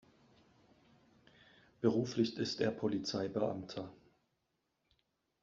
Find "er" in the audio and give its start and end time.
2.59-2.71